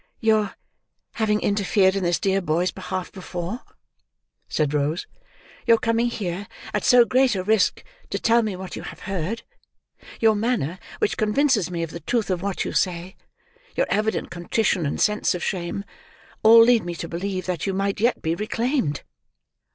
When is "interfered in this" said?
1.41-2.19